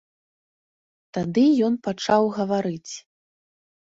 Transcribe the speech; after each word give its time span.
Тады 1.17 1.43
ён 1.67 1.73
пачаў 1.87 2.23
гаварыць. 2.39 2.93